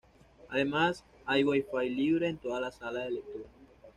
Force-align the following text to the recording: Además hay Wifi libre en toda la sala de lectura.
Además 0.49 1.05
hay 1.27 1.43
Wifi 1.43 1.87
libre 1.87 2.27
en 2.27 2.39
toda 2.39 2.59
la 2.59 2.71
sala 2.71 3.01
de 3.03 3.11
lectura. 3.11 3.45